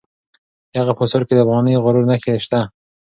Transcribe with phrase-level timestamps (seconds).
[0.71, 2.59] د هغه په آثارو کې د افغاني غرور نښې شته.